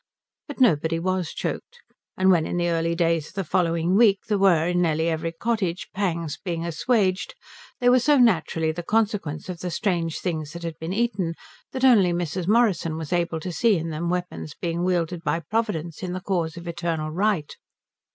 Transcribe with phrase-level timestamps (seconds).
[0.47, 1.83] But nobody was choked;
[2.17, 5.31] and when in the early days of the following week there were in nearly every
[5.31, 7.35] cottage pangs being assuaged,
[7.79, 11.35] they were so naturally the consequence of the strange things that had been eaten
[11.71, 12.47] that only Mrs.
[12.47, 16.57] Morrison was able to see in them weapons being wielded by Providence in the cause
[16.57, 17.55] of eternal right.